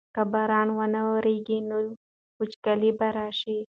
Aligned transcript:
که 0.15 0.21
باران 0.31 0.67
ونه 0.77 1.01
ورېږي 1.07 1.59
نو 1.69 1.77
وچکالي 2.39 2.91
به 2.99 3.07
راشي. 3.15 3.57